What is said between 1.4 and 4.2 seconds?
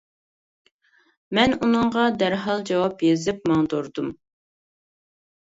ئۇنىڭغا دەرھال جاۋاب يېزىپ ماڭدۇردۇم.